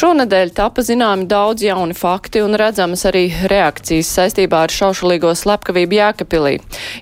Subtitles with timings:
[0.00, 6.54] Šonadēļ tapa zināmi daudz jauni fakti un redzamas arī reakcijas saistībā ar šaušalīgo slepkavību Jēkapilī.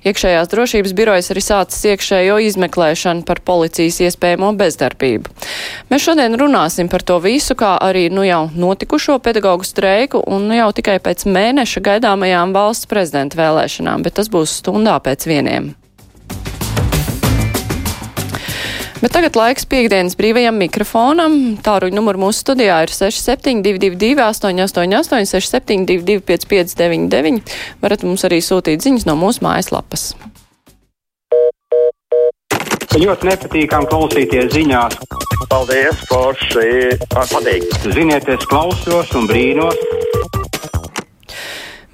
[0.02, 5.30] Iekšējās drošības birojas arī sācis iekšējo izmeklēšanu par policijas iespējamo bezdarbību.
[5.92, 10.58] Mēs šodien runāsim par to visu, kā arī nu jau notikušo pedagoģu streiku un nu
[10.58, 15.76] jau tikai pēc mēneša gaidāmajām valsts prezidenta vēlēšanām, bet tas būs stundā pēc vieniem.
[18.98, 21.34] Bet tagad laiks piekdienas brīvajam mikrofonam.
[21.62, 29.14] Tāruņa numuru mūsu studijā ir 6722, 888, 672, 559, varat mums arī sūtīt ziņas no
[29.20, 30.08] mūsu mājaslapas.
[32.98, 34.98] Ļoti nepatīkami klausīties ziņās.
[35.48, 36.98] Paldies, Forši!
[37.14, 37.70] Man patīk!
[37.94, 39.78] Ziniet, es klausos un brīnos.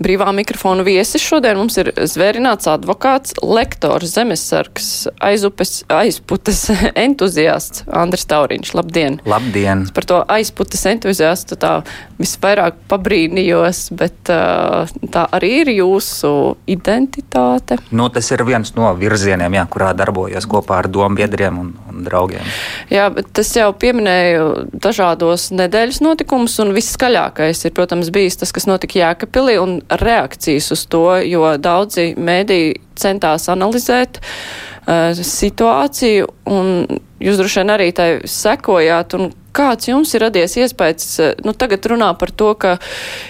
[0.05, 4.89] Brīvā mikrofona viesis šodien mums ir zvērināts advokāts, lektors, zemesargs,
[5.25, 6.67] aizupes, aizputes
[7.07, 8.75] entuziasts Andris Tauriņš.
[8.77, 9.17] Labdien!
[9.25, 9.87] Labdien!
[9.89, 11.79] Es par to aizputes entuziastu tā
[12.21, 16.35] visvairāk pabrīnījos, bet uh, tā arī ir jūsu
[16.69, 17.81] identitāte.
[17.89, 22.05] Nu, tas ir viens no virzieniem, jā, kurā darbojos kopā ar domu biedriem un, un
[22.05, 22.45] draugiem.
[22.93, 28.69] Jā, bet es jau pieminēju dažādos nedēļas notikumus, un viskaļākais ir, protams, bijis tas, kas
[28.69, 32.61] notika Jēkabpilī, un reakcijas uz to, jo daudzi mēdī
[32.99, 39.17] centās analizēt uh, situāciju, un jūs droši vien arī tai sekojāt,
[39.55, 42.77] kāds jums ir radies iespējas, nu tagad runā par to, ka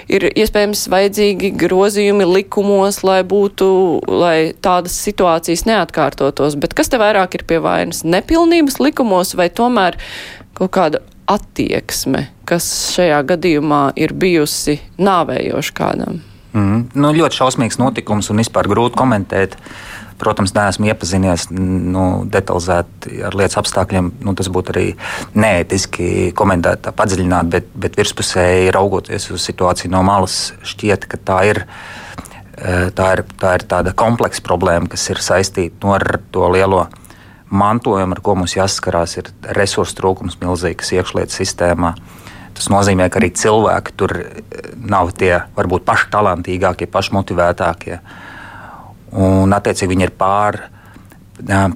[0.08, 3.68] ir iespējams vajadzīgi grozījumi likumos, lai būtu,
[4.08, 8.04] lai tādas situācijas neatkārtotos, bet kas te vairāk ir pie vainas?
[8.08, 10.00] Nepilnības likumos vai tomēr
[10.56, 16.22] kaut kāda attieksme, kas šajā gadījumā ir bijusi nāvējoša kādam?
[16.54, 19.56] Mm, nu, ļoti šausmīgs notikums un vispār grūti komentēt.
[20.20, 24.12] Protams, neesmu iepazinies nu, detalizēti ar lietas apstākļiem.
[24.22, 24.84] Nu, tas būtu arī
[25.34, 31.64] neētiski komentēt, padziļināt, bet, bet virspusēji raugoties uz situāciju no malas, šķiet, ka tā ir.
[32.54, 36.84] Tā ir, tā ir tāda kompleksa problēma, kas ir saistīta no ar to lielo
[37.50, 39.16] mantojumu, ar ko mums jāsaskarās.
[39.18, 41.96] Ir resursu trūkums milzīgs iekšlietu sistēmā.
[42.54, 44.14] Tas nozīmē, ka arī cilvēki tur
[44.78, 47.98] nav tie varbūt paši talantīgākie, paši motivētākie.
[49.14, 50.60] Un, attiecīgi, viņi ir pār,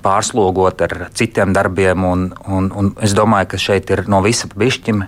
[0.03, 2.05] pārslogoti ar citiem darbiem.
[2.05, 5.05] Un, un, un es domāju, ka šeit ir no visa pišķim.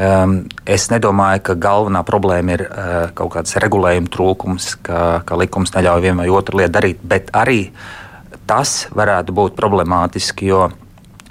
[0.00, 0.36] Um,
[0.70, 6.04] es nedomāju, ka galvenā problēma ir uh, kaut kāds regulējuma trūkums, ka, ka likums neļauj
[6.04, 7.72] vienu vai otru lietu darīt, bet arī
[8.46, 10.68] tas varētu būt problemātiski, jo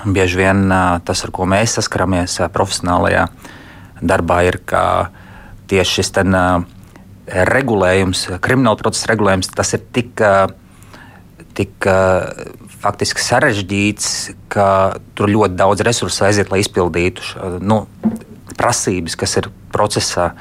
[0.06, 0.68] bieži vien
[1.06, 3.28] tas, ar ko mēs saskaramies profesionālajā
[4.00, 4.62] darbā, ir
[5.70, 6.38] tieši šis ten,
[7.30, 10.22] regulējums, krimināla procesa regulējums, tas ir tik,
[11.58, 11.90] tik
[12.80, 14.10] faktiski sarežģīts,
[14.52, 14.68] ka
[15.18, 17.84] tur ļoti daudz resursu aiziet, lai izpildītu nu,
[18.60, 20.32] prasības, kas ir procesā,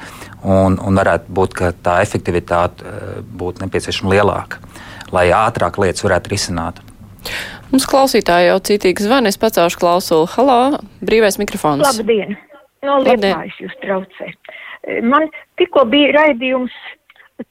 [0.43, 2.97] un, un varētu būt, ka tā efektivitāte
[3.39, 4.63] būtu nepieciešama lielāka,
[5.15, 6.81] lai ātrāk lietas varētu risināt.
[7.69, 10.25] Mums klausītāji jau citīgi zvana, es pacaušu klausulu.
[10.33, 11.85] Halo, brīvais mikrofons.
[11.85, 12.33] Labdien!
[12.81, 14.31] No Liepājas jūs traucē.
[15.05, 15.27] Man
[15.59, 16.73] tikko bija raidījums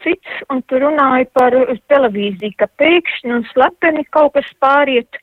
[0.03, 1.55] cits, un tu runāji par
[1.93, 5.21] televīziju, ka pēkšņi un slepeni kaut kas pāriet,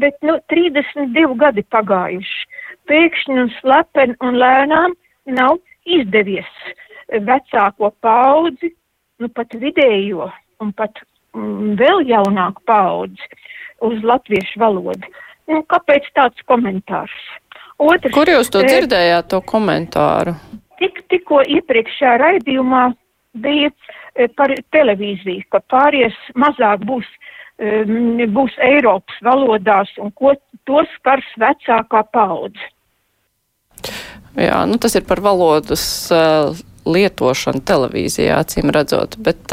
[0.00, 2.48] bet, nu, 32 gadi pagājuši
[2.88, 4.96] pēkšņi un slepeni un lēnām
[5.36, 6.48] nav izdevies
[7.28, 8.72] vecāko paudzi,
[9.20, 10.30] nu pat vidējo
[10.64, 11.02] un pat
[11.36, 13.28] mm, vēl jaunāku paudzi
[13.86, 15.12] uz latviešu valodu.
[15.50, 17.14] Nu, kāpēc tāds komentārs?
[17.80, 20.36] Otrs, Kur jūs to dzirdējāt, to komentāru?
[20.80, 22.90] Tik, tikko iepriekšējā raidījumā
[23.40, 23.70] bija
[24.36, 27.08] par televīziju, ka pāries mazāk būs,
[28.36, 30.34] būs Eiropas valodās un ko
[30.68, 32.70] to skars vecākā paudze.
[34.38, 35.82] Jā, nu tas ir par valodas
[36.14, 36.52] uh,
[36.86, 39.52] lietošanu televīzijā, acīm redzot, bet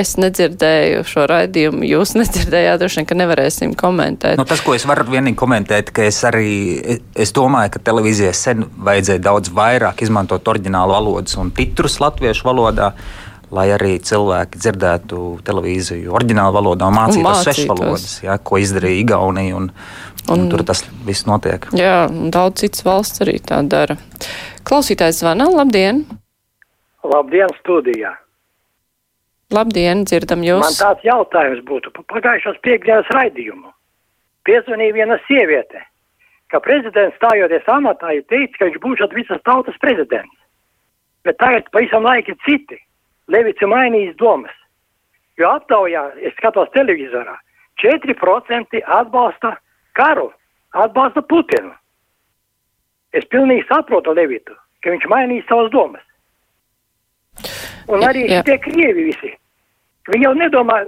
[0.00, 1.84] es nedzirdēju šo raidījumu.
[1.88, 4.40] Jūs nedzirdējāt, droši vien, ka nevarēsim komentēt.
[4.40, 6.52] Nu, tas, ko es varu vienīgi komentēt, ka es arī
[7.14, 12.94] es domāju, ka televīzijai sen vajadzēja daudz vairāk izmantot oriģinālu valodas un titrus latviešu valodā.
[13.50, 19.56] Lai arī cilvēki dzirdētu televīziju oriģinālā valodā un mācītos svešas valodas, ja, ko izdarīja Igaunija.
[19.58, 19.72] Un,
[20.28, 21.64] Un, un tur tas viss notiek.
[21.74, 23.96] Jā, un daudz citas valsts arī tā dara.
[24.68, 26.04] Klausītājs zvana, labdien!
[27.02, 28.12] Labdien, studijā!
[29.50, 30.62] Labdien, dzirdam jūs!
[30.62, 33.72] Man tāds jautājums būtu par pagājušās piekdienas raidījumu.
[34.46, 35.82] Piezvanīja viena sieviete,
[36.54, 40.36] ka prezidents stājoties amatā ir teicis, ka viņš būs visas tautas prezidents.
[41.26, 42.78] Bet tagad pavisam laiki citi.
[43.30, 44.54] Levici mainījis domas.
[45.38, 47.34] Jo aptaujā, es skatos televizorā,
[47.82, 49.56] 4% atbalsta
[49.98, 50.30] karu,
[50.72, 51.74] atbalsta Putinu.
[53.12, 56.06] Es pilnīgi saprotu Levitu, ka viņš mainīs savas domas.
[57.90, 58.42] Un arī Jā.
[58.46, 59.32] tie krievi visi.
[60.10, 60.82] Viņi jau nedomā,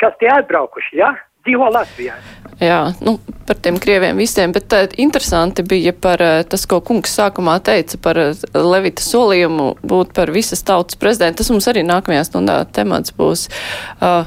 [0.00, 1.14] kas tie atbraukuši, ja?
[1.46, 2.16] Dzīvo Latvijā.
[2.58, 3.14] Jā, nu,
[3.46, 8.00] par tiem krieviem visiem, bet tā, interesanti bija par eh, tas, ko kungs sākumā teica
[8.02, 11.44] par eh, Levita solījumu būt par visas tautas prezidentu.
[11.44, 13.48] Tas mums arī nākamajā stundā temats būs.
[14.02, 14.26] Uh,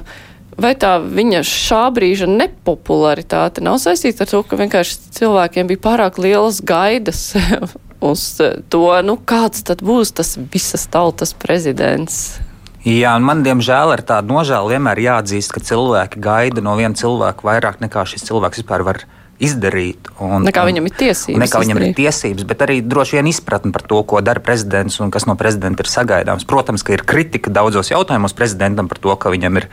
[0.61, 6.19] Vai tā viņa šā brīža nepopularitāte nav saistīta ar to, ka vienkārši cilvēkiem bija pārāk
[6.21, 7.31] lielas gaidas
[8.11, 12.41] uz eh, to, nu kāds tad būs tas visas tautas prezidents?
[12.81, 17.81] Jā, man, diemžēl, ar tādu nožēlu vienmēr jāatzīst, ka cilvēki gaida no viena cilvēka vairāk
[17.83, 19.03] nekā šis cilvēks vispār var
[19.41, 20.09] izdarīt.
[20.21, 21.99] Un, Nekā viņam ir tiesības Nekā viņam ir izdarīt.
[21.99, 25.85] tiesības, bet arī droši vien izpratne par to, ko dara prezidents un kas no prezidenta
[25.85, 26.45] ir sagaidāms.
[26.49, 29.69] Protams, ka ir kritika daudzos jautājumos prezidentam par to, ka viņam ir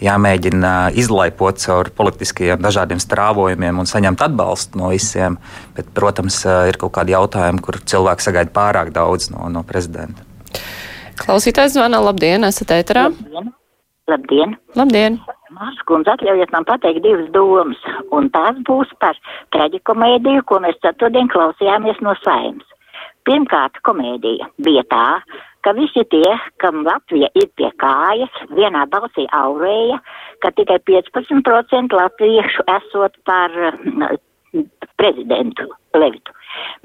[0.00, 5.36] jāmēģina izlaipot caur politiskajiem dažādiem strāvojumiem un saņemt atbalstu no visiem.
[5.76, 6.40] Bet, protams,
[6.72, 10.24] ir kaut kādi jautājumi, kur cilvēki sagaida pārāk daudz no, no prezidenta.
[11.20, 13.08] Klausītājs zvana, labdien, esat ēterā?
[13.10, 13.52] Labdien!
[14.10, 14.56] Labdien!
[14.78, 15.20] Labdien!
[15.86, 17.80] Kundze, atļaujiet man pateikt divas domas,
[18.16, 19.18] un tās būs par
[19.54, 22.66] traģikomēdiju, ko mēs ceturtdien klausījāmies no saimnes.
[23.28, 25.06] Pirmkārt, komēdija bija tā,
[25.66, 26.32] ka visi tie,
[26.62, 30.00] kam Latvija ir pie kājas, vienā balsī aurēja,
[30.40, 34.16] ka tikai 15% latviešu esot par mm,
[34.96, 36.32] prezidentu Levitu.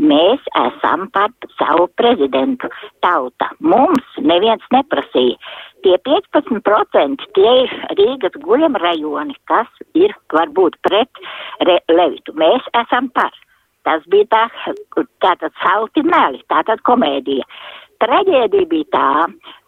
[0.01, 2.69] Mēs esam par savu prezidentu
[3.05, 3.49] tauta.
[3.59, 5.37] Mums neviens neprasīja.
[5.85, 11.25] Tie 15% tie ir Rīgas guļam rajoni, kas ir varbūt pret
[11.67, 12.33] re, Levitu.
[12.33, 13.33] Mēs esam par.
[13.85, 14.43] Tas bija tā,
[15.21, 17.45] tātad salti meli, tātad komēdija.
[18.01, 19.09] Traģēdija bija tā,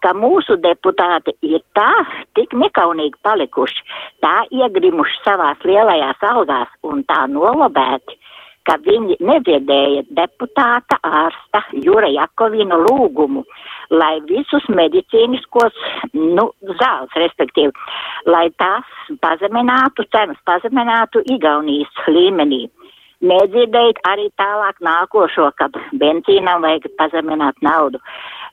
[0.04, 1.92] ka mūsu deputāti ir tā
[2.36, 3.86] tik nekaunīgi palikuši,
[4.26, 8.18] tā iegrimuši savās lielajās algās un tā nolobēti,
[8.68, 13.44] ka viņi nedzirdēja deputāta ārsta Jura Jakovina lūgumu,
[13.96, 15.76] lai visus medicīniskos,
[16.14, 16.50] nu,
[16.82, 17.72] zāles, respektīvi,
[18.28, 18.90] lai tās
[19.24, 22.66] pazeminātu, cenas pazeminātu Igaunijas līmenī.
[23.28, 27.98] Nedzirdēt arī tālāk nākošo, ka benzīnam vajag pazemināt naudu.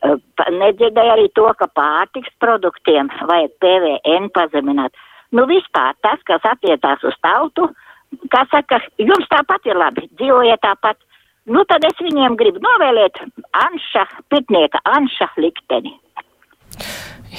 [0.01, 4.97] Pa- Nedzirdēju arī to, ka pārtiks produktiem vajag PVN pazemināt.
[5.37, 7.69] Nu, vispār tas, kas attiecās uz tautu,
[8.33, 11.01] kā saka, jums tāpat ir labi, dzīvojiet tāpat.
[11.45, 13.21] Nu, tad es viņiem gribu novēlēt
[13.61, 15.93] Anša, Pitnieka Anša likteni.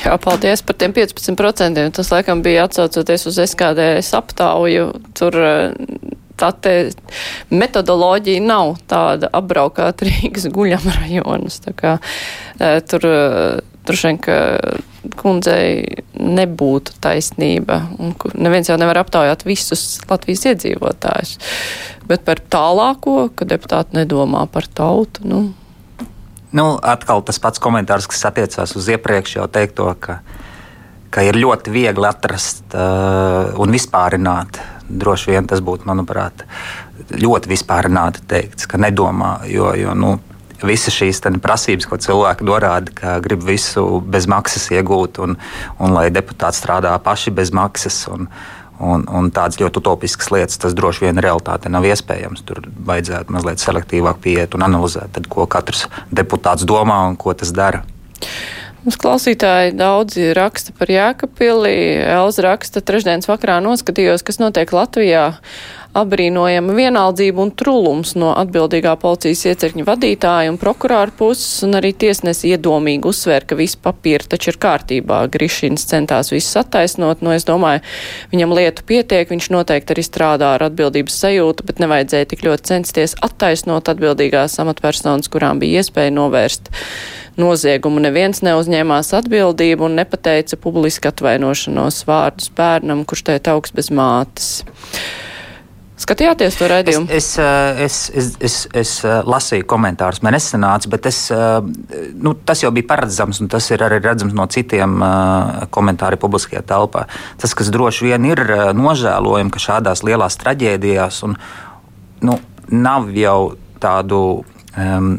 [0.04, 1.86] Jā, paldies par tiem 15%.
[1.96, 4.90] Tas, laikam, bija atsaucoties uz SKDS aptauju.
[5.18, 5.74] Tur eh,
[6.40, 6.52] tā
[7.54, 11.62] metodoloģija nav tāda apbraukāt Rīgas guļam rajonus.
[11.80, 11.98] Kā
[12.60, 13.08] eh, tur
[13.86, 14.38] droši vien, ka
[15.20, 17.82] kundzei nebūtu taisnība.
[18.02, 21.36] Un neviens jau nevar aptaujāt visus Latvijas iedzīvotājus.
[22.10, 25.44] Bet par tālāko, ka deputāti nedomā par tautu, nu,
[26.56, 30.22] Nu, atkal tas pats komentārs, kas attiecās uz iepriekš jau teikto, ka,
[31.12, 34.62] ka ir ļoti viegli atrast uh, un vispārināt.
[34.90, 36.46] Droši vien tas būtu, manuprāt,
[37.10, 40.16] ļoti vispārināti teikts, ka nedomā, jo, jo nu,
[40.64, 45.38] visas šīs prasības, ko cilvēki norāda, ka grib visu bez maksas iegūt un,
[45.80, 48.06] un lai deputāti strādā paši bez maksas.
[48.12, 48.30] Un,
[48.76, 52.42] Un, un tādas ļoti utopiskas lietas, tas droši vien realitāte nav iespējams.
[52.44, 57.54] Tur vajadzētu mazliet selektīvāk pieiet un analizēt, tad, ko katrs deputāts domā un ko tas
[57.56, 57.86] dara.
[58.86, 61.74] Mums klausītāji daudzi raksta par Jēkabpili.
[62.06, 65.24] Elza raksta, trešdienas vakarā noskatījos, kas notiek Latvijā.
[65.96, 72.50] Abrīnojama vienaldzība un trulums no atbildīgā policijas iecirkņa vadītāja un prokurāra puses, un arī tiesnesi
[72.52, 75.22] iedomīgi uzsver, ka visi papīri taču ir kārtībā.
[75.32, 77.80] Grišins centās visus attaisnot, no es domāju,
[78.34, 83.16] viņam lietu pietiek, viņš noteikti arī strādā ar atbildības sajūtu, bet nevajadzēja tik ļoti censties
[83.24, 86.74] attaisnot atbildīgās amatpersonas, kurām bija iespēja novērst
[87.40, 88.04] noziegumu.
[88.04, 94.52] Neviens neuzņēmās atbildību un nepateica publiski atvainošanos vārdus bērnam, kurš teikt augsts bez mātes.
[95.96, 97.08] Skatījāties to raidījumu?
[97.08, 101.60] Es, es, es, es, es, es lasīju komentārus, man nesanāca, bet es, eh,
[102.20, 106.66] nu, tas jau bija paredzams, un tas ir arī redzams no citiem eh, komentāriem publiskajā
[106.68, 107.06] telpā.
[107.40, 111.40] Tas, kas droši vien ir eh, nožēlojami, ka šādās lielās traģēdijās, un
[112.28, 112.38] nu,
[112.76, 113.40] nav jau
[113.80, 114.22] tādu
[114.76, 115.10] um,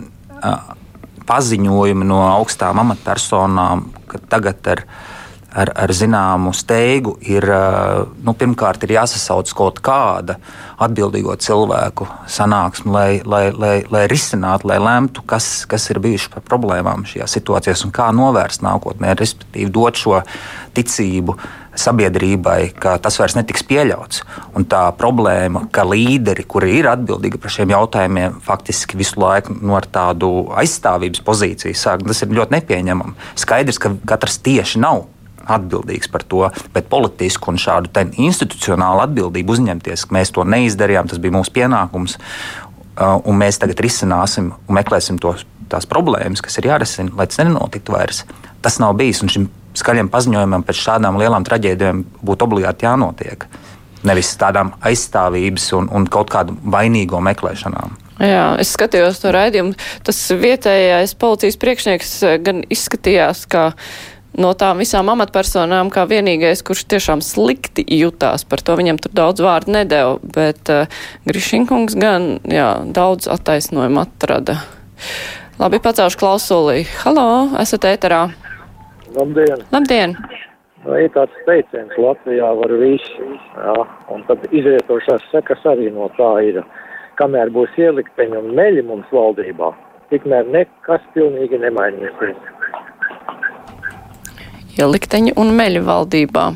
[1.27, 4.83] paziņojumu no augstām amatpersonām, ka tagad ar
[5.57, 7.47] ar, ar zināmu steigu, ir
[8.25, 10.39] nu, pirmkārt ir jāsasauc kaut kāda
[10.83, 16.45] atbildīgo cilvēku sanāksme, lai, lai, lai, lai risinātu, lai lemtu, kas, kas ir bijuši par
[16.47, 20.21] problēmām šajā situācijā un kā novērst nākotnē, respektīvi dot šo
[20.77, 21.39] ticību
[21.77, 24.23] sabiedrībai, ka tas vairs netiks pieļauts.
[24.57, 29.81] Un tā problēma, ka līderi, kuri ir atbildīgi par šiem jautājumiem, faktiski visu laiku no
[29.93, 33.29] tādu aizstāvības pozīciju sāk, tas ir ļoti nepieņemami.
[33.37, 35.05] Skaidrs, ka katrs tieši nav
[35.49, 41.23] atbildīgs par to, bet politisku un šādu institucionālu atbildību uzņemties, ka mēs to neizdarījām, tas
[41.23, 42.17] bija mūsu pienākums.
[42.97, 47.43] Uh, un mēs tagad risināsim un meklēsim tos, tās problēmas, kas ir jārisina, lai tas
[47.43, 48.25] nenotiktu vairs.
[48.65, 53.47] Tas nav bijis, un šim skaļiem paziņojumam pēc šādām lielām traģēdijām būtu obligāti jānotiek.
[54.07, 57.97] Nevis tādām aizstāvības un, un kaut kādu vainīgo meklēšanām.
[58.23, 59.75] Jā, es skatījos to raidījumu.
[60.07, 62.13] Tas vietējais policijas priekšnieks
[62.47, 63.73] gan izskatījās, ka
[64.41, 69.43] no tām visām amatpersonām, kā vienīgais, kurš tiešām slikti jutās par to, viņam tur daudz
[69.45, 70.91] vārdu nedēva, bet uh,
[71.29, 74.61] Grišinkungs gan, jā, daudz attaisnojumu atrada.
[75.61, 76.83] Labi, pacaušu klausulī.
[77.01, 78.27] Halo, esat ēterā.
[79.17, 79.65] Labdien!
[79.73, 80.19] Labdien!
[80.87, 83.73] Ir tāds teiciens, Latvijā var visu, jā,
[84.13, 86.61] un tad izrietošās sekas arī no tā ir,
[87.19, 89.73] kamēr būs ielikteņi un meļi mums valdībā,
[90.13, 92.39] tikmēr nekas pilnīgi nemainīsies
[94.79, 96.47] ielikteņi un meļi valdībā.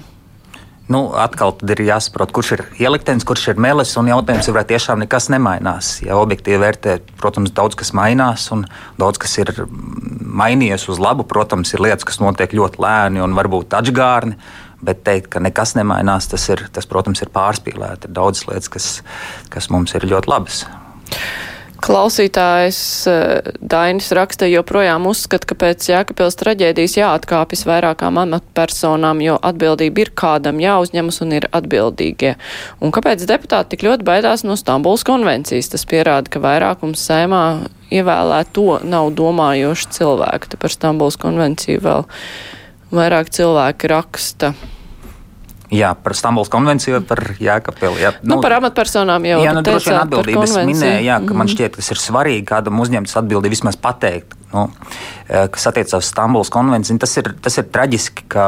[0.90, 3.92] Nu, atkal ir jāsaprot, kurš ir ieliktenis, kurš ir melis.
[3.94, 5.90] Jautājums ir, vai tiešām nekas nemainās.
[6.02, 8.64] Ja objektīvi vērtēt, protams, daudz kas mainās un
[8.98, 11.22] daudz kas ir mainījies uz labu.
[11.30, 14.34] Protams, ir lietas, kas notiek ļoti lēni un varbūt atžgārni.
[14.82, 18.10] Bet teikt, ka nekas nemainās, tas, ir, tas protams, ir pārspīlēti.
[18.10, 18.90] Ir daudzas lietas, kas,
[19.52, 20.64] kas mums ir ļoti labas.
[21.80, 30.04] Klausītājs eh, Dainis raksta, joprojām uzskata, ka pēc Jēkabils traģēdijas jāatkāpjas vairākām amatpersonām, jo atbildība
[30.04, 32.34] ir kādam jāuzņemas un ir atbildīgie.
[32.84, 35.72] Un kāpēc deputāti tik ļoti baidās no Stambuls konvencijas?
[35.72, 37.44] Tas pierāda, ka vairākums sēmā
[37.90, 40.52] ievēlēt to nav domājoši cilvēki.
[40.52, 42.04] Te par Stambuls konvenciju vēl
[42.92, 44.52] vairāk cilvēki raksta.
[45.70, 48.02] Jā, par Stambulas konvenciju, par Jēkabili.
[48.02, 48.10] Jā.
[48.24, 51.38] Nu, nu, par amatpersonām jau jā, nu, droši vien atbildības minēja, jā, ka mm.
[51.38, 51.54] man mhm.
[51.54, 54.34] šķiet, kas ir svarīgi kādam uzņemtas atbildību vismaz pateikt.
[54.50, 54.66] Nu,
[55.28, 58.44] eh, kas attiecas uz Stambulas konvenciju, tas ir, tas ir traģiski, ka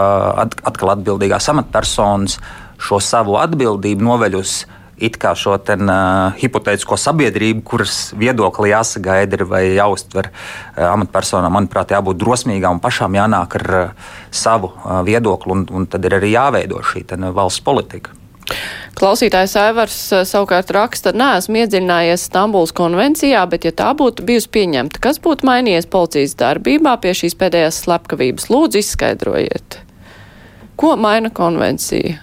[0.67, 2.41] atkal atbildīgās amatpersonas
[2.83, 4.65] šo savu atbildību noveļ uz
[5.03, 11.53] it kā šo ten, uh, hipotētisko sabiedrību, kuras viedokli jāsagaida ir vai jāuztver uh, amatpersonām,
[11.59, 16.19] manuprāt, jābūt drosmīgām un pašām jānāk ar uh, savu uh, viedokli, un, un tad ir
[16.21, 18.17] arī jāveido šī ten, valsts politika.
[18.99, 25.21] Klausītājs Aivars savukārt raksta, neesmu iedziļinājies Stambuls konvencijā, bet ja tā būtu bijusi pieņemta, kas
[25.23, 28.51] būtu mainījies policijas darbībā pie šīs pēdējās slepkavības?
[28.53, 29.79] Lūdzu, izskaidrojiet.
[30.77, 32.19] Ko maina konvencija?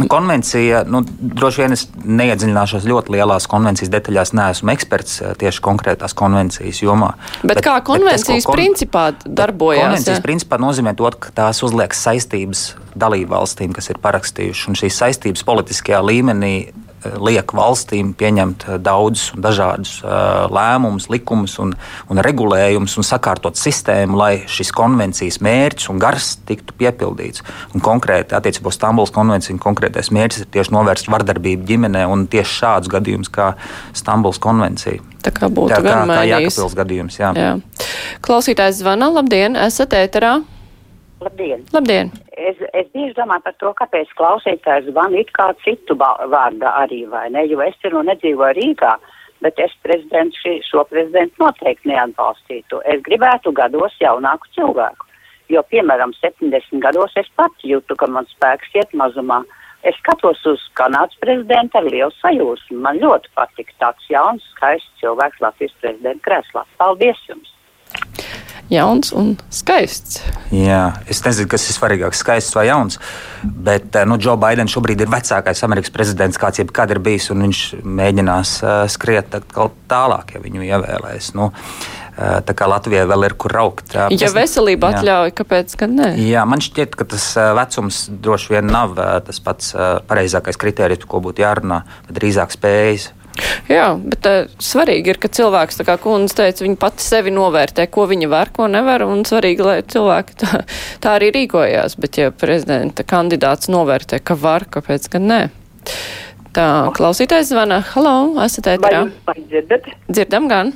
[0.00, 5.60] Nu, konvencija, nu, droši vien es neiedziļināšos ļoti lielās konvencijas detaļās, neesmu eksperts eh, tieši
[5.64, 7.12] konkrētās konvencijas jomā.
[7.42, 8.56] Bet, bet kā konvencijas bet tas, kon...
[8.56, 9.84] principā darbojas?
[9.84, 10.24] Konvencijas ja?
[10.24, 15.44] principā nozīmē to, ka tās uzliek saistības dalību valstīm, kas ir parakstījušas, un šīs saistības
[15.46, 16.54] politiskajā līmenī
[17.20, 21.72] liek valstīm pieņemt eh, daudzus un dažādus uh, lēmumus, likumus un,
[22.12, 27.44] un regulējumus un sakārtot sistēmu, lai šis konvencijas mērķis un gars tiktu piepildīts.
[27.74, 32.56] Un konkrēti attiecībā uz Stambulas konvenciju konkrētais mērķis ir tieši novērst vardarbību ģimenē un tieši
[32.60, 33.52] šādus gadījumus kā
[33.96, 35.00] Stambulas konvencija.
[35.24, 37.20] Tā kā būtu tā, gan kā, kā Jākapils gadījums.
[37.20, 37.34] Jā.
[37.36, 37.52] Jā.
[38.24, 40.40] Klausītājs zvana, labdien, esat ēterā!
[41.20, 41.64] Labdien!
[41.72, 42.10] Labdien.
[42.32, 47.26] Es, es bieži domāju par to, kāpēc klausītājs zvan it kā citu vārdā arī, vai
[47.34, 48.94] ne, jo es tur nu nedzīvoju Rīgā,
[49.44, 52.80] bet es prezidentu šī, šo prezidentu noteikti neatbalstītu.
[52.94, 55.08] Es gribētu gados jaunāku cilvēku,
[55.52, 59.42] jo, piemēram, 70 gados es pats jūtu, ka man spēks iet mazumā.
[59.84, 62.82] Es skatos uz Kanādas prezidentu ar lielu sajūsmu.
[62.84, 66.66] Man ļoti patīk tāds jauns, skaists cilvēks Latvijas prezidenta krēslā.
[66.80, 67.56] Paldies jums!
[68.70, 70.20] Jauns un skaists.
[70.54, 73.00] Jā, es nezinu, kas ir svarīgāks, skaists vai jauns.
[73.42, 77.46] Bet eh, nu, Joe Bidens šobrīd ir vecākais Amerikas prezidents, kāds jebkad ir bijis, un
[77.46, 79.34] viņš mēģinās uh, skriet
[79.90, 81.34] tālāk, ja viņu ievēlēs.
[81.38, 83.94] Nu, uh, Tā kā Latvijai vēl ir kur augt.
[83.94, 84.98] Ja es, veselība jā.
[84.98, 86.08] atļauj, kāpēc gan ne?
[86.20, 89.72] Jā, man šķiet, ka tas vecums droši vien nav tas pats
[90.10, 93.08] pareizākais kriterijs, ko būtu jārunā, bet drīzāk spējas.
[93.70, 97.86] Jā, bet uh, svarīgi ir, ka cilvēks, tā kā kundze teica, viņa pati sevi novērtē,
[97.92, 100.62] ko viņa var, ko nevar, un svarīgi, lai cilvēki tā,
[101.02, 101.94] tā arī rīkojās.
[102.00, 105.40] Bet, ja prezidenta kandidāts novērtē, ka var, kāpēc gan nē?
[106.56, 107.78] Tā, klausītājs zvana.
[107.92, 109.04] Halo, esat ēterā?
[109.28, 109.86] Vai dzirdat?
[110.10, 110.74] Dzirdam gan.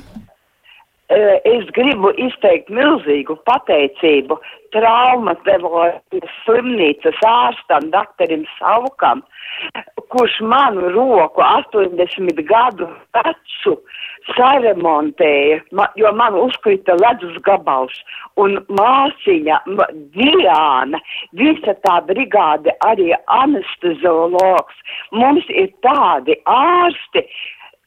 [1.13, 4.39] Es gribu izteikt milzīgu pateicību
[4.73, 9.21] traumatoloģijas slimnīcas ārstam, doktorim Saukam,
[10.09, 13.75] kurš manu roku 80 gadu vecu
[14.33, 15.61] saremontēja,
[16.01, 17.97] jo man uzkrita ledus gabals.
[18.41, 19.61] Un māsiņa
[20.15, 20.99] Diāna,
[21.37, 24.81] visa tā brigāde, arī anesteziologs.
[25.13, 27.23] Mums ir tādi ārsti,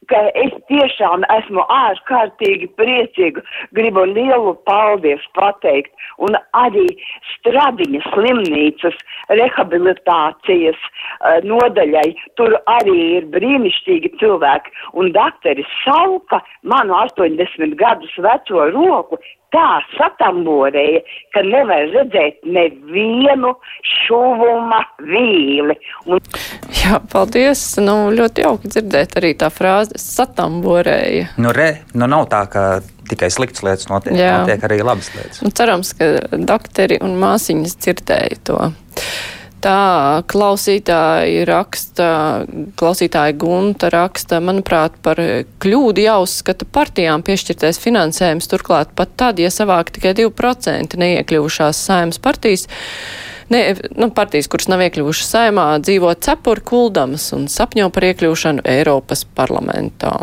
[0.09, 3.43] ka es tiešām esmu ārkārtīgi priecīga.
[3.77, 5.93] Gribu lielu paldies pateikt.
[6.17, 6.85] Un arī
[7.35, 8.97] Stradiņas slimnīcas
[9.39, 12.07] rehabilitācijas uh, nodaļai.
[12.39, 14.73] Tur arī ir brīnišķīgi cilvēki.
[14.99, 19.19] Un dakteris Sauka manu 80 gadus veco roku
[19.55, 21.01] tā satamborēja,
[21.33, 23.53] ka nevar redzēt nevienu
[23.95, 25.77] šuvuma vīli.
[26.09, 26.21] Un...
[26.79, 27.63] Jā, paldies.
[27.83, 31.33] Nu, ļoti jauki dzirdēt arī tā frāze satamborēja.
[31.41, 32.67] Nu, re, nu nav tā, ka
[33.09, 34.39] tikai sliktas lietas notiek, Jā.
[34.43, 35.41] notiek arī labas lietas.
[35.45, 38.61] Nu, cerams, ka doktori un māsiņas dzirdēja to.
[39.59, 42.07] Tā klausītāji raksta,
[42.79, 45.19] klausītāja Gunta raksta, manuprāt, par
[45.59, 52.69] kļūdu jāuzskata partijām piešķirtais finansējums, turklāt pat tad, ja savāk tikai 2% neiekļuvušās saimas partijas,
[53.51, 53.65] ne,
[53.99, 60.15] nu, partijas, kuras nav iekļuvušas saimā, dzīvo cepuri kuldamas un sapņo par iekļūšanu Eiropas parlamentā.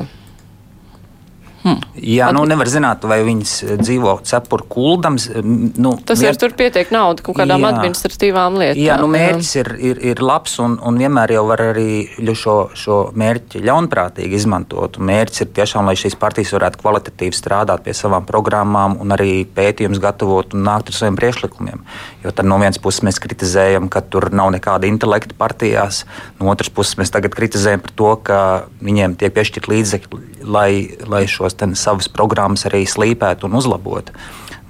[1.67, 1.81] Hmm.
[1.99, 5.25] Jā, nu nevar zināt, vai viņas eh, dzīvo cepuru kuldams.
[5.35, 8.83] Nu, Tas ir tur pietiek naudu kaut kādām jā, administratīvām lietām.
[8.85, 12.07] Jā, nu mērķis ir, ir, ir labs un, un vienmēr jau var arī
[12.39, 15.01] šo, šo mērķi ļaunprātīgi izmantot.
[15.01, 19.43] Un mērķis ir tiešām, lai šīs partijas varētu kvalitatīvi strādāt pie savām programmām un arī
[19.57, 21.83] pētījums gatavot un nākt ar saviem priekšlikumiem.
[22.23, 26.05] Jo tad no vienas puses mēs kritizējam, ka tur nav nekāda intelekta partijās,
[26.39, 28.41] no otras puses mēs tagad kritizējam par to, ka
[28.87, 30.71] viņiem tiek piešķirt līdzekļi, lai,
[31.11, 34.15] lai šos savas programmas arī slīpētu un uzlabotu.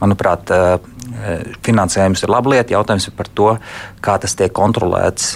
[0.00, 0.52] Manuprāt,
[1.64, 2.74] finansējums ir laba lieta.
[2.76, 3.52] Jautājums ir par to,
[4.04, 5.32] kā tas tiek kontrolēts,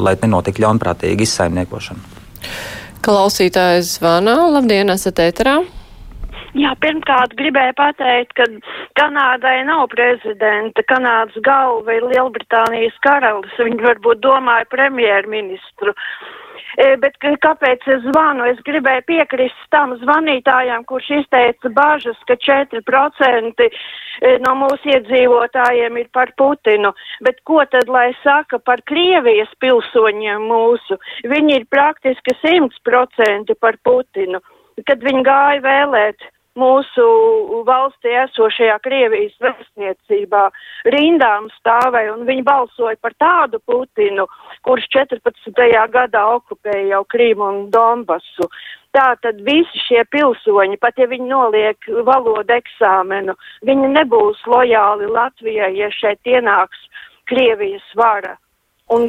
[0.00, 2.14] lai nenotiktu ļaunprātīga izsaimniekošana.
[3.06, 4.36] Klausītājs zvana.
[4.54, 5.60] Labdien, esat ēterā!
[6.56, 8.46] Jā, pirmkārt, gribēju pateikt, ka
[8.96, 10.84] Kanādai nav prezidenta.
[10.88, 13.52] Kanādas galva ir Lielbritānijas karalis.
[13.60, 15.92] Viņi varbūt domāja premjerministru.
[15.92, 16.45] E,
[17.00, 18.44] bet kāpēc es zvanu?
[18.50, 23.70] Es gribēju piekrist tam zvanītājām, kurš izteica bažas, ka 4% e,
[24.44, 26.92] no mūsu iedzīvotājiem ir par Putinu.
[27.24, 31.00] Bet ko tad lai saka par Krievijas pilsoņiem mūsu?
[31.24, 34.42] Viņi ir praktiski 100% par Putinu.
[34.84, 37.04] Kad viņi gāja vēlēt mūsu
[37.68, 40.44] valstī esošajā Krievijas vēstniecībā
[40.94, 44.26] rindām stāvēja un viņi balsoja par tādu Putinu,
[44.66, 45.52] kurš 14.
[45.92, 48.48] gadā okupēja jau Krīmu un Donbasu.
[48.96, 53.34] Tā tad visi šie pilsoņi, pat ja viņi noliek valodu eksāmenu,
[53.68, 56.80] viņi nebūs lojāli Latvijai, ja šeit ienāks
[57.28, 58.38] Krievijas vara.
[58.94, 59.08] Un...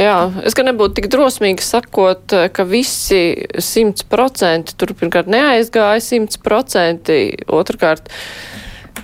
[0.00, 0.14] Jā,
[0.48, 3.20] es gan nebūtu tik drosmīgi sakot, ka visi
[3.60, 8.08] simts procenti tur pirmkārt neaizgāja simts procenti, otrkārt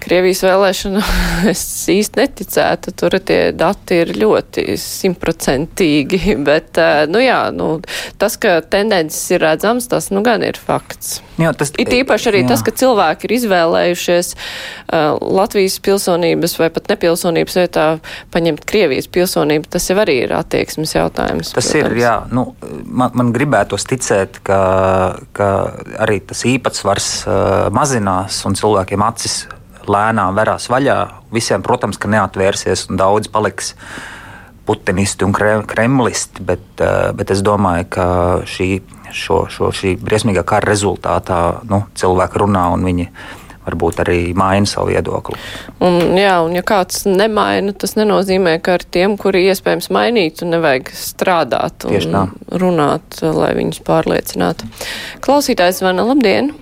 [0.03, 1.03] Krievijas vēlēšana
[1.53, 2.95] es īsti neticētu.
[2.99, 6.81] Tur tie dati ir ļoti simtprocentīgi, bet,
[7.11, 7.69] nu jā, nu,
[8.21, 11.21] tas, ka tendences ir redzams, tas, nu, gan ir fakts.
[11.41, 12.51] Jā, tas ir īpaši arī jā.
[12.53, 17.87] tas, ka cilvēki ir izvēlējušies uh, Latvijas pilsonības vai pat nepilsonības vietā
[18.35, 19.67] paņemt Krievijas pilsonību.
[19.75, 21.51] Tas jau arī ir attieksmes jautājums.
[21.57, 21.91] Tas protams.
[21.91, 22.47] ir, jā, nu,
[22.87, 24.61] man, man gribētos ticēt, ka,
[25.35, 25.51] ka
[26.07, 27.37] arī tas īpatsvars uh,
[27.75, 29.43] mazinās un cilvēkiem acis
[29.91, 30.99] lēnām verās vaļā.
[31.35, 33.75] Visiem, protams, ka neatvērsies un daudz paliks
[34.65, 35.35] putinisti un
[35.69, 38.07] kremlisti, bet, eh, bet es domāju, ka
[38.49, 38.69] šī,
[39.13, 43.09] šo, šo, šī briesmīgā kara rezultātā nu, cilvēki runā un viņi
[43.65, 45.39] varbūt arī maina savu viedokli.
[45.85, 50.93] Un, jā, un ja kāds nemaina, tas nenozīmē, ka ar tiem, kuri iespējams mainītu, nevajag
[50.99, 54.69] strādāt un runāt, lai viņus pārliecinātu.
[55.25, 56.53] Klausītājs zvana, labdien!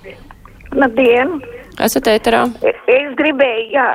[0.73, 1.41] Labdien!
[1.81, 2.43] Esat ēterā?
[2.61, 3.87] Es gribēju, jā,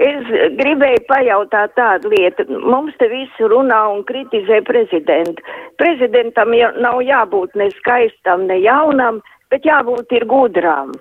[0.00, 2.46] es gribēju pajautāt tādu lietu.
[2.64, 5.44] Mums te visu runā un kritizē prezidentu.
[5.80, 9.20] Prezidentam jau nav jābūt ne skaistam, ne jaunam,
[9.52, 10.94] bet jābūt ir gudrām.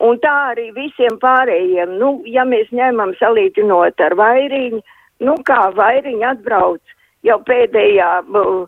[0.00, 1.98] Un tā arī visiem pārējiem.
[2.00, 4.80] Nu, ja mēs ņemam salīdzinot ar vairiņu,
[5.26, 8.64] nu kā vairiņu atbrauc jau pēdējā, uh,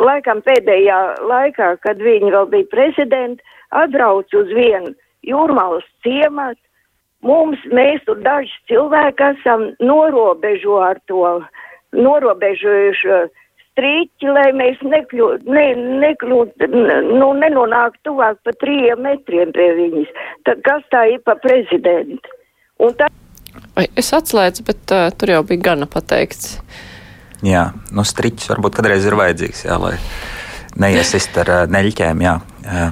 [0.00, 6.60] laikam pēdējā laikā, kad viņi vēl bija prezidenti, atbrauc uz vienu jūrmālas ciemats.
[7.20, 11.24] Mums, mēs tur daži cilvēki esam norobežo ar to,
[11.92, 13.18] norobežojuši
[13.70, 15.66] strīķi, lai mēs nekļūt, ne,
[16.04, 20.14] nekļūt, nu, nenonāktu tuvāk pa trījiem metriem pie viņas.
[20.48, 22.38] Tad kas tā ir pa prezidentu?
[22.80, 23.10] Un tā
[23.96, 26.58] es atslēdzu, bet uh, tur jau bija gana pateikts.
[27.46, 29.94] Jā, nu striķis varbūt kādreiz ir vajadzīgs, jā, lai
[30.80, 32.90] neiesist ar uh, neļķēm, jā, uh,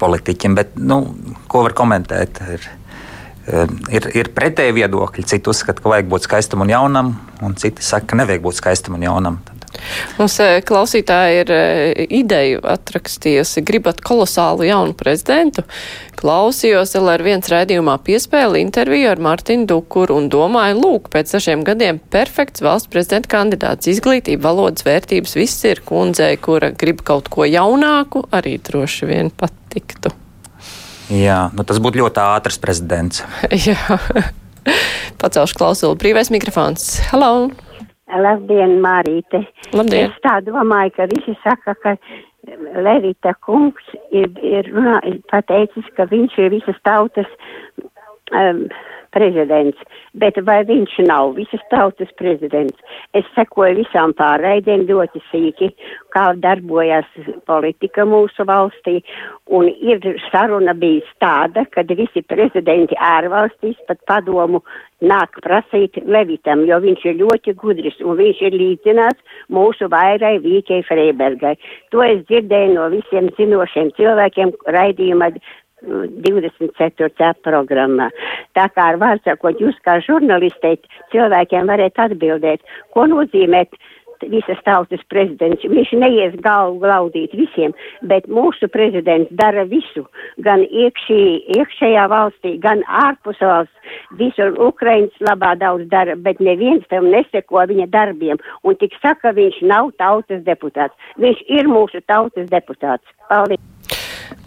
[0.00, 0.58] politiķiem.
[0.58, 1.02] Bet, nu,
[1.50, 2.40] ko var komentēt?
[2.54, 2.68] Ir,
[3.52, 5.26] uh, ir, ir pretēji viedokļi.
[5.28, 8.98] Citi uzskata, ka vajag būt skaistam un jaunam, un citi saka, ka nevajag būt skaistam
[8.98, 9.40] un jaunam.
[9.48, 9.57] Tad
[10.18, 10.36] Mums
[10.68, 11.52] klausītāji ir
[12.20, 15.64] ideju atrakstījusi, gribat kolosālu jaunu prezidentu.
[16.18, 22.64] Klausījos LR1 raidījumā piespēli interviju ar Martinu Dukuru un domāju, lūk, pēc dažiem gadiem perfekts
[22.64, 23.90] valsts prezidenta kandidāts.
[23.92, 30.10] Izglītība, valodas vērtības, viss ir kundzei, kura grib kaut ko jaunāku, arī droši vien patiktu.
[31.08, 33.22] Jā, nu tas būtu ļoti ātrs prezidents.
[33.68, 34.00] Jā.
[35.18, 35.96] Pacelšu klausulu.
[35.98, 36.98] Brīvais mikrofons.
[37.12, 37.48] Hello!
[38.08, 39.42] Labdien, Mārīte.
[39.76, 40.08] Labdien.
[40.08, 41.96] Es tā domāju, ka visi saka, ka
[42.80, 47.28] Levita kungs ir, ir, runā, ir pateicis, ka viņš ir visas tautas
[48.32, 48.64] um,
[49.18, 49.82] prezidents,
[50.22, 52.78] bet vai viņš nav visas tautas prezidents?
[53.18, 55.72] Es sekoju visām pārraidēm ļoti sīki,
[56.14, 57.08] kā darbojas
[57.50, 58.98] politika mūsu valstī,
[59.50, 64.62] un ir saruna bijis tāda, kad visi prezidenti ārvalstīs pat padomu
[65.04, 70.82] nāk prasīt Levitam, jo viņš ir ļoti gudrs un viņš ir līdzināts mūsu vairai Vīkei
[70.88, 71.54] Freibergai.
[71.94, 75.32] To es dzirdēju no visiem zinošiem cilvēkiem raidījumā
[75.82, 77.34] 24.
[77.44, 78.08] programmā.
[78.56, 80.78] Tā kā ar vārdu sakot, jūs kā žurnalistei
[81.12, 82.64] cilvēkiem varat atbildēt,
[82.94, 83.66] ko nozīmē
[84.26, 85.62] visas tautas prezidents.
[85.62, 90.06] Viņš neies galvu glaudīt visiem, bet mūsu prezidents dara visu,
[90.42, 91.20] gan iekšī,
[91.54, 93.74] iekšējā valstī, gan ārpus valsts.
[94.18, 98.42] Visur Ukrainas labā daudz dara, bet neviens tam neseko viņa darbiem.
[98.64, 100.96] Un tik saka, viņš nav tautas deputāts.
[101.22, 103.06] Viņš ir mūsu tautas deputāts.
[103.28, 103.77] Paldies!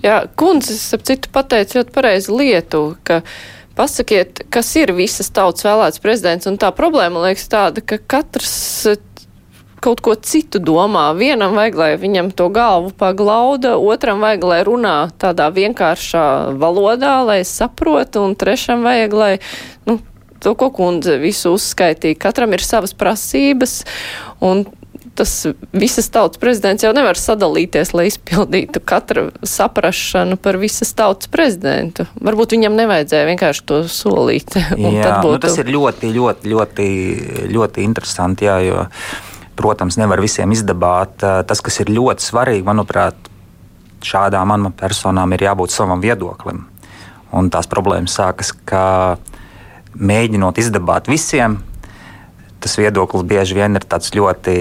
[0.01, 3.21] Jā, kundzes, ap citu pateica ļoti pareizi lietu, ka
[3.77, 8.53] pasakiet, kas ir visas tautas vēlēts prezidents, un tā problēma liekas tāda, ka katrs
[8.89, 8.99] eh,
[9.81, 11.07] kaut ko citu domā.
[11.17, 16.25] Vienam vajag, lai viņam to galvu paglauda, otram vajag, lai runā tādā vienkāršā
[16.61, 19.31] valodā, lai saprotu, un trešam vajag, lai,
[19.89, 19.97] nu,
[20.41, 22.19] to, ko kundze visu uzskaitīja.
[22.21, 23.81] Katram ir savas prasības,
[24.41, 24.65] un
[25.15, 25.31] tas
[25.75, 32.07] visas tautas prezidents jau nevar sadalīties, lai izpildītu katru saprašanu par visas tautas prezidentu.
[32.23, 34.55] Varbūt viņam nevajadzēja vienkārši to solīt.
[34.59, 35.35] jā, būtu...
[35.35, 36.87] nu, tas ir ļoti, ļoti, ļoti,
[37.51, 38.85] ļoti interesanti, jā, jo,
[39.59, 41.19] protams, nevar visiem izdabāt.
[41.19, 43.31] Tas, kas ir ļoti svarīgi, manuprāt,
[44.05, 46.65] šādām amatpersonām ir jābūt savam viedoklim.
[47.35, 49.17] Un tās problēmas sākas, ka
[49.95, 51.59] mēģinot izdabāt visiem,
[52.61, 54.55] tas viedoklis bieži vien ir tāds ļoti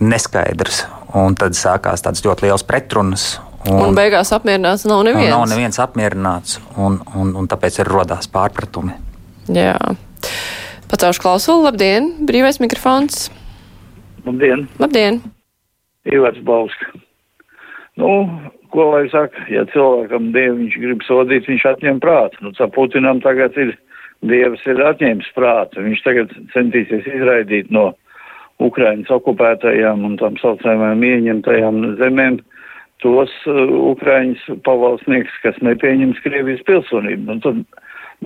[0.00, 0.84] neskaidrs.
[1.16, 3.38] Un tad sākās tādas ļoti liels pretrunas.
[3.68, 5.32] Un, un beigās apmierināts nav neviens.
[5.32, 8.94] Nav neviens apmierināts, un, un, un tāpēc ir rodās pārpratumi.
[9.52, 9.74] Jā.
[10.88, 13.26] Pacaušu klausulu, labdien, brīvais mikrofons.
[14.24, 14.68] Labdien.
[14.80, 15.20] Labdien.
[16.08, 16.86] Ivars Balsk.
[17.98, 18.08] Nu,
[18.72, 22.40] ko lai saka, ja cilvēkam dievu viņš grib sodīt, viņš atņem prātu.
[22.44, 23.74] Nu, tā Putinam tagad ir,
[24.28, 25.82] dievs ir atņēmis prātu.
[25.84, 27.90] Viņš tagad centīsies izraidīt no
[28.58, 32.40] Ukrainas okupētajām un tam saucamajām ieņemtajām zemēm
[33.02, 33.60] tos uh,
[33.92, 37.36] Ukraiņas pavalsnieks, kas nepieņems Krievijas pilsonību.
[37.36, 37.60] Un tad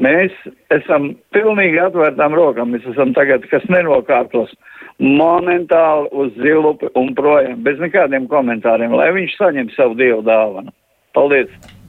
[0.01, 0.39] mēs
[0.73, 4.55] esam pilnīgi atvērtām rokām, mēs esam tagad, kas nenokārtos
[5.03, 10.73] momentāli uz zilupi un projām, bez nekādiem komentāriem, lai viņš saņem savu dievu dāvanu.
[11.13, 11.82] Paldies!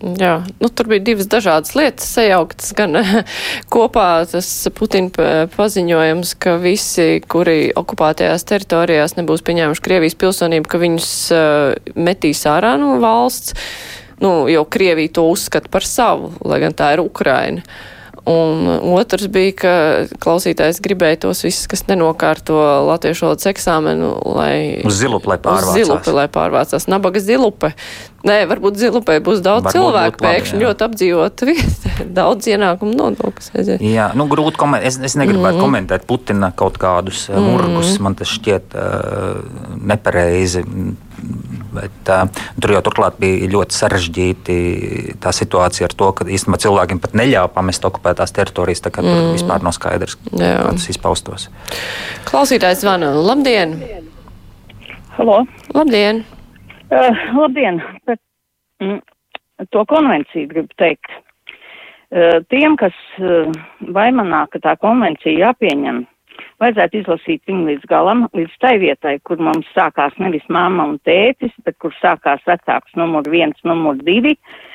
[0.00, 2.72] Jā, nu, tur bija divas dažādas lietas sajauktas.
[2.76, 2.96] Gan
[3.74, 11.12] kopā tas Putina paziņojums, ka visi, kuri okupētajās teritorijās nebūs pieņēmuši Krievijas pilsonību, ka viņus
[11.36, 13.56] uh, metīs ārā no valsts.
[14.20, 17.60] Nu, jo Krievija to uzskata par savu, lai gan tā ir Ukraina.
[17.60, 19.72] Uh, Un otrs bija, ka
[20.20, 22.58] klausītājs gribēja tos visus, kas nenokārto
[22.90, 24.82] latviešu valodas eksāmenu, lai.
[25.30, 25.72] Lai pārvācās.
[25.72, 26.88] Uz zilupi, lai pārvācās.
[26.92, 27.72] Nabaga zilupe.
[28.28, 31.92] Nē, varbūt zilupē būs daudz varbūt cilvēku pēkšņi ļoti apdzīvot vieta.
[32.20, 33.84] daudz ienākumu nodokļus aiziet.
[33.84, 34.90] Jā, nu grūti komentēt.
[34.90, 35.64] Es, es negribētu mm.
[35.64, 37.46] komentēt Putina kaut kādus mm.
[37.48, 37.94] murgus.
[38.04, 39.40] Man tas šķiet uh,
[39.80, 40.66] nepareizi.
[41.70, 42.26] Bet, uh,
[42.58, 44.56] tur jau turklāt bija ļoti sarežģīti
[45.22, 48.82] tā situācija ar to, ka īstenībā cilvēkiem pat neļāva pamest okupētās teritorijas.
[48.84, 49.14] Tā kā mm.
[49.14, 51.48] tur vispār nav skaidrs, kā tas izpaustos.
[52.30, 53.12] Klausītājs zvana.
[53.14, 53.78] Labdien!
[55.16, 55.44] Halo!
[55.74, 56.24] Labdien!
[56.90, 57.82] Uh, labdien!
[58.06, 58.16] Par
[58.82, 59.02] mm,
[59.70, 61.12] to konvenciju gribu teikt.
[62.10, 63.50] Uh, tiem, kas uh,
[63.94, 66.02] vaimanā, ka tā konvencija jāpieņem,
[66.60, 71.54] vajadzētu izlasīt viņu līdz galam, līdz tai vietai, kur mums sākās nevis mamma un tētis,
[71.64, 74.70] bet kur sākās vecāks numur viens, numur divi, uh,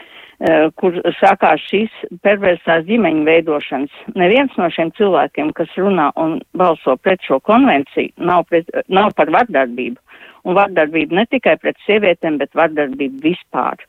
[0.79, 1.93] kur sākās šīs
[2.25, 3.99] perversās ģimeņu veidošanas.
[4.19, 9.31] Neviens no šiem cilvēkiem, kas runā un balso pret šo konvenciju, nav, pret, nav par
[9.31, 10.01] vardarbību.
[10.45, 13.79] Un vardarbību ne tikai pret sievietēm, bet vardarbību vispār.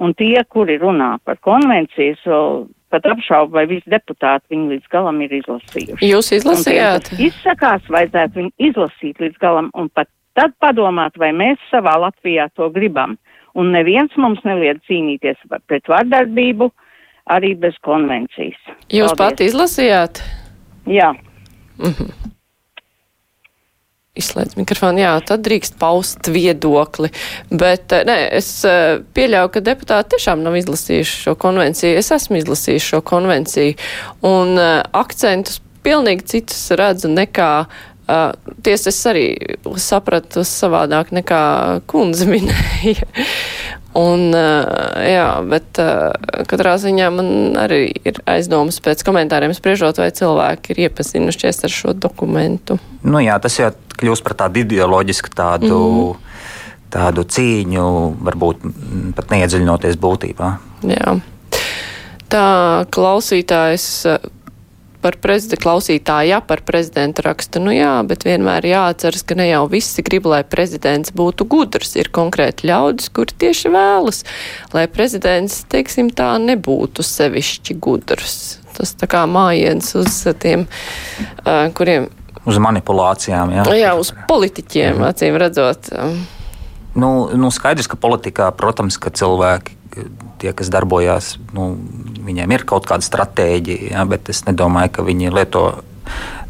[0.00, 5.20] Un tie, kuri runā par konvencijas, vēl pat apšaubu, vai visi deputāti viņu līdz galam
[5.24, 6.10] ir izlasījuši.
[6.10, 7.12] Jūs izlasījāt?
[7.16, 12.48] Un izsakās, vajadzētu viņu izlasīt līdz galam un pat tad padomāt, vai mēs savā Latvijā
[12.54, 13.16] to gribam.
[13.56, 16.68] Un neviens mums neliedz cīnīties pret vardarbību
[17.32, 18.58] arī bez konvencijas.
[18.92, 19.22] Jūs Paldies.
[19.22, 20.22] pat izlasījāt?
[20.86, 21.14] Jā.
[21.78, 22.35] -hmm.
[24.16, 27.10] Izslēdz mikrofonu, jā, tad drīkst paust viedokli.
[27.50, 31.98] Bet, eh, nē, es eh, pieļauju, ka deputāti tiešām nav izlasījuši šo konvenciju.
[32.00, 33.76] Es esmu izlasījis šo konvenciju.
[34.26, 37.50] Un uh, akcentus pilnīgi citus redzu nekā
[38.06, 38.30] Uh,
[38.62, 39.24] Tiesa, es arī
[39.82, 41.40] sapratu savādāk nekā
[41.90, 43.08] kundze minēja.
[43.96, 44.66] Un, uh,
[45.08, 46.12] jā, bet uh,
[46.50, 51.94] katrā ziņā man arī ir aizdomas pēc komentāriem spriežot, vai cilvēki ir iepazinušies ar šo
[51.96, 52.76] dokumentu.
[53.06, 55.80] Nu jā, tas jau kļūst par tādu ideoloģisku tādu.
[55.80, 56.22] Mm.
[56.96, 57.86] Tādu cīņu,
[58.24, 58.60] varbūt
[59.16, 60.50] pat neiedziļinoties būtībā.
[60.86, 61.16] Jā.
[62.30, 62.44] Tā
[62.94, 63.86] klausītājs
[65.06, 69.62] par prezidenta klausītāju, ja par prezidentu raksta, nu jā, bet vienmēr jāatceras, ka ne jau
[69.70, 71.94] visi grib, lai prezidents būtu gudrs.
[72.00, 74.24] Ir konkrēti ļaudis, kuri tieši vēlas,
[74.74, 78.58] lai prezidents, teiksim, tā nebūtu sevišķi gudrs.
[78.76, 80.66] Tas tā kā mājiens uz tiem,
[81.78, 82.10] kuriem.
[82.46, 83.68] Uz manipulācijām, jā.
[83.78, 85.06] Jā, uz politiķiem, mhm.
[85.12, 85.90] acīm redzot.
[86.96, 89.76] Nu, nu skaidrs, ka politikā, protams, ka cilvēki
[90.42, 91.74] tie, kas darbojās, nu,
[92.26, 95.68] viņiem ir kaut kāda stratēģija, ja, bet es nedomāju, ka viņi lieto.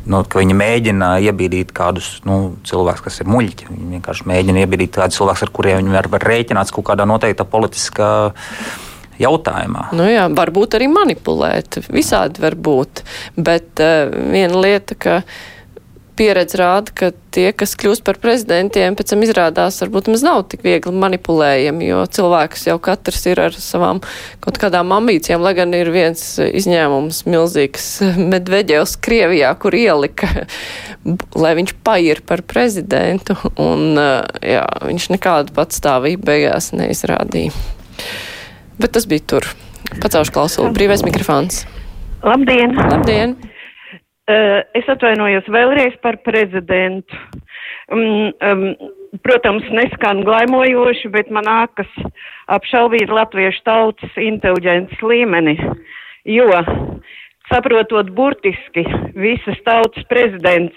[0.06, 3.66] Nu, viņi mēģina iebīdīt kādus nu, cilvēkus, kas ir muļķi.
[3.72, 7.46] Viņi vienkārši mēģina iebīdīt kādus cilvēkus, ar kuriem viņi var, var rēķināt kaut kādā noteikta
[7.50, 8.10] politiskā
[9.18, 9.88] jautājumā.
[9.96, 11.80] Nu jā, varbūt arī manipulēt.
[11.90, 13.02] Visādi var būt.
[13.34, 15.18] Bet uh, viena lieta, ka
[16.16, 20.64] pieredze rāda, ka tie, kas kļūst par prezidentiem, pēc tam izrādās varbūt maz nav tik
[20.66, 24.00] viegli manipulējami, jo cilvēks jau katrs ir ar savām
[24.44, 27.90] kaut kādām ambīcijām, lai gan ir viens izņēmums milzīgs
[28.32, 30.30] Medveģevs Krievijā, kur ielika,
[31.42, 34.00] lai viņš pair par prezidentu, un
[34.40, 37.54] jā, viņš nekādu patstāvību beigās neizrādīja.
[38.80, 39.46] Bet tas bija tur.
[40.02, 40.72] Pacaušu klausulu.
[40.74, 41.62] Brīvais mikrofons.
[42.26, 42.74] Labdien!
[42.76, 43.36] Labdien!
[44.26, 47.14] Uh, es atvainojos vēlreiz par prezidentu.
[47.94, 48.64] Um, um,
[49.22, 51.92] protams, neskan glaimojoši, bet man nākas
[52.50, 55.54] apšaubīt latviešu tautas inteliģences līmeni,
[56.26, 56.48] jo,
[57.52, 58.82] saprotot burtiski
[59.14, 60.74] visas tautas prezidents,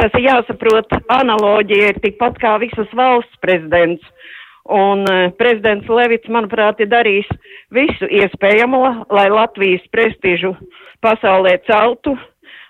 [0.00, 4.00] tas ir jāsaprot, analoģija ir tikpat kā visas valsts prezidents.
[4.72, 7.28] Un uh, prezidents Levits, manuprāt, ir darījis
[7.76, 10.56] visu iespējamo, lai Latvijas prestižu
[11.04, 12.16] pasaulē celtu,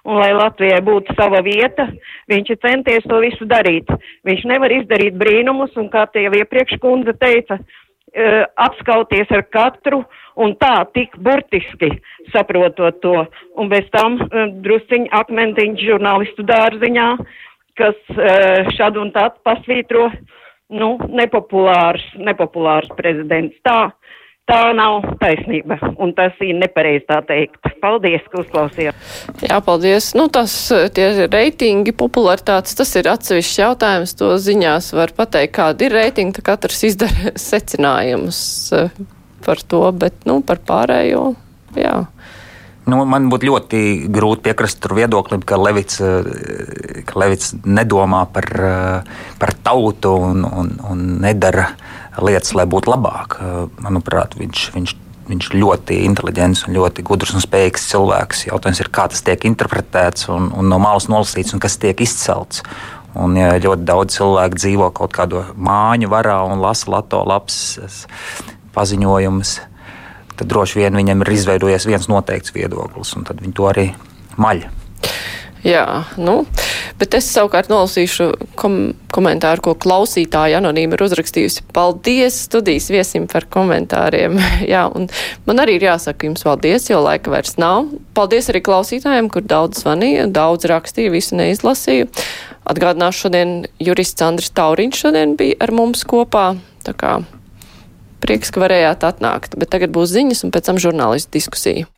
[0.09, 1.89] un lai Latvijai būtu sava vieta,
[2.31, 3.91] viņš ir centies to visu darīt.
[4.29, 10.03] Viņš nevar izdarīt brīnumus, un kā tie jau iepriekš kundze teica, uh, apskauties ar katru
[10.41, 11.93] un tā tik burtiski
[12.33, 13.17] saprotot to.
[13.61, 17.09] Un bez tam uh, drusciņi akmentiņš žurnālistu dārziņā,
[17.81, 20.11] kas uh, šad un tad pasvītro,
[20.71, 23.57] nu, nepopulārs, nepopulārs prezidents.
[23.67, 23.91] Tā
[24.51, 27.61] tā nav taisnība, un tas ir nepareizi tā teikt.
[27.81, 29.07] Paldies, ka uzklausījāt.
[29.47, 30.11] Jā, paldies.
[30.19, 30.53] Nu, tas
[30.97, 34.17] tie reitingi, popularitātes, tas ir atsevišķs jautājums.
[34.21, 38.43] To ziņās var pateikt, kāda ir reitinga, tad katrs izdara secinājumus
[38.77, 38.93] eh,
[39.47, 41.31] par to, bet, nu, par pārējo,
[41.79, 41.97] jā.
[42.91, 49.21] Nu, man būtu ļoti grūti piekrist viedoklim, ka Levits, eh, ka Levits nedomā par, eh,
[49.39, 51.71] par tautu un, un, un nedara
[52.19, 53.39] lietas, lai būtu labāk.
[53.81, 54.95] Manuprāt, viņš, viņš,
[55.31, 58.47] viņš ļoti inteliģents un ļoti gudrs un spējīgs cilvēks.
[58.51, 62.65] Jautājums ir, kā tas tiek interpretēts un, un no malas nolasīts un kas tiek izcelts.
[63.15, 67.81] Un, ja ļoti daudz cilvēku dzīvo kaut kādā māju varā un lasa lato lapas
[68.75, 69.57] paziņojumus,
[70.41, 73.91] tad droši vien viņam ir izveidojies viens noteikts viedoklis, un tad viņi to arī
[74.41, 74.65] maļ.
[75.61, 76.47] Jā, nu,
[76.97, 81.67] bet es savukārt nolasīšu kom komentāru, ko klausītāja anonīma ir uzrakstījusi.
[81.77, 84.39] Paldies studijas viesim par komentāriem.
[84.73, 85.11] Jā, un
[85.45, 87.91] man arī ir jāsaka jums paldies, jo laika vairs nav.
[88.17, 92.09] Paldies arī klausītājiem, kur daudz zvanīja, daudz rakstīja, visu neizlasīju.
[92.71, 96.55] Atgādināšu šodien jurists Andris Tauriņš šodien bija ar mums kopā.
[96.87, 97.19] Tā kā
[98.23, 101.89] prieks, ka varējāt atnākt, bet tagad būs ziņas un pēc tam žurnālistu diskusija.